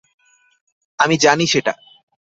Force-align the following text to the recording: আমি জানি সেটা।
আমি 0.99 1.15
জানি 1.17 1.45
সেটা। 1.47 1.73